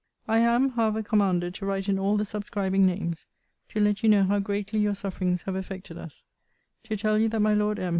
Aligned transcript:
I 0.27 0.39
am, 0.39 0.69
however, 0.69 1.03
commanded 1.03 1.53
to 1.53 1.65
write 1.67 1.87
in 1.87 1.99
all 1.99 2.17
the 2.17 2.25
subscribing 2.25 2.87
names, 2.87 3.27
to 3.69 3.79
let 3.79 4.01
you 4.01 4.09
know 4.09 4.23
how 4.23 4.39
greatly 4.39 4.79
your 4.79 4.95
sufferings 4.95 5.43
have 5.43 5.53
affected 5.53 5.95
us: 5.99 6.23
to 6.85 6.97
tell 6.97 7.19
you 7.19 7.29
that 7.29 7.39
my 7.39 7.53
Lord 7.53 7.77
M. 7.77 7.89